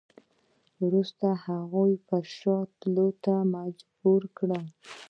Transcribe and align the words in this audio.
وروسته 0.85 1.27
هغوی 1.45 1.93
پر 2.07 2.23
شا 2.37 2.57
تللو 2.79 3.07
ته 3.23 3.33
مجبور 3.55 4.21
کړ. 4.37 4.49